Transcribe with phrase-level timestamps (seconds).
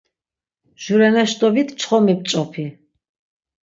[0.81, 2.65] Jureneçdovit çxomi p̆ç̆opi.